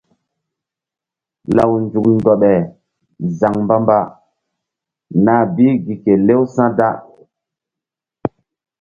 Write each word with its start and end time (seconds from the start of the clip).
Law 1.55 1.71
nzuk 1.83 2.05
ndoɓe 2.17 2.51
zaŋ 3.39 3.55
mbamba 3.63 3.97
nah 5.25 5.43
bi 5.55 5.67
gi 5.85 5.93
kelew 6.03 6.41
sa̧ 6.55 6.69
da. 6.77 6.87